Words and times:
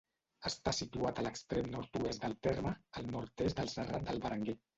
Està 0.49 0.71
situat 0.77 1.21
a 1.21 1.25
l'extrem 1.27 1.69
nord-oest 1.75 2.25
del 2.25 2.35
terme, 2.49 2.73
al 3.03 3.07
nord-est 3.19 3.61
del 3.63 3.71
Serrat 3.77 4.11
del 4.11 4.25
Berenguer. 4.27 4.59